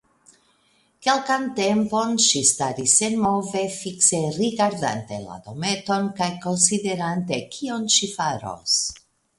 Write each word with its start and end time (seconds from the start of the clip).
Kelkan 1.07 1.43
tempon 1.59 2.15
ŝi 2.29 2.41
staris 2.53 2.95
senmove, 3.01 3.63
fikse 3.75 4.23
rigardante 4.39 5.23
la 5.29 5.39
dometon 5.51 6.13
kaj 6.23 6.33
konsiderante, 6.49 7.43
kion 7.57 7.89
ŝi 7.99 8.13
faros. 8.19 8.81